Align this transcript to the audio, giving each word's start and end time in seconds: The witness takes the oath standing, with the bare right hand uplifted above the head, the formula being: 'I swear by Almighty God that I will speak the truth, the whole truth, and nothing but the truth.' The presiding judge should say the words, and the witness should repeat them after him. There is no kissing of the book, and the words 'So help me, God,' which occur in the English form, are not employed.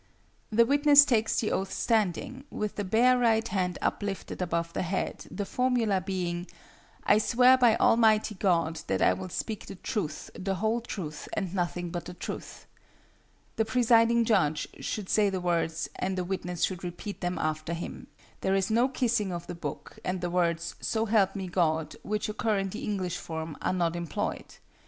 The 0.51 0.65
witness 0.65 1.05
takes 1.05 1.39
the 1.39 1.51
oath 1.51 1.71
standing, 1.71 2.43
with 2.49 2.75
the 2.75 2.83
bare 2.83 3.19
right 3.19 3.47
hand 3.47 3.77
uplifted 3.83 4.41
above 4.41 4.73
the 4.73 4.81
head, 4.81 5.27
the 5.29 5.45
formula 5.45 6.01
being: 6.01 6.47
'I 7.03 7.19
swear 7.19 7.55
by 7.55 7.75
Almighty 7.75 8.33
God 8.33 8.81
that 8.87 9.03
I 9.03 9.13
will 9.13 9.29
speak 9.29 9.67
the 9.67 9.75
truth, 9.75 10.31
the 10.33 10.55
whole 10.55 10.81
truth, 10.81 11.29
and 11.33 11.53
nothing 11.53 11.91
but 11.91 12.05
the 12.05 12.15
truth.' 12.15 12.65
The 13.57 13.65
presiding 13.65 14.25
judge 14.25 14.67
should 14.79 15.07
say 15.07 15.29
the 15.29 15.39
words, 15.39 15.87
and 15.97 16.17
the 16.17 16.23
witness 16.23 16.63
should 16.63 16.83
repeat 16.83 17.21
them 17.21 17.37
after 17.37 17.75
him. 17.75 18.07
There 18.39 18.55
is 18.55 18.71
no 18.71 18.87
kissing 18.89 19.31
of 19.31 19.45
the 19.45 19.53
book, 19.53 19.99
and 20.03 20.19
the 20.19 20.31
words 20.31 20.73
'So 20.81 21.05
help 21.05 21.35
me, 21.35 21.45
God,' 21.45 21.95
which 22.01 22.27
occur 22.27 22.57
in 22.57 22.69
the 22.69 22.83
English 22.83 23.17
form, 23.17 23.55
are 23.61 23.71
not 23.71 23.95
employed. 23.95 24.55